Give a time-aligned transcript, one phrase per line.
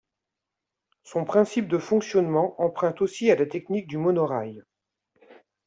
[1.03, 4.63] Son principe de fonctionnement emprunte aussi à la technique du monorail.